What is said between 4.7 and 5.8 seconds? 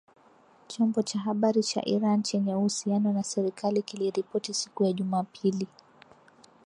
ya Jumapili,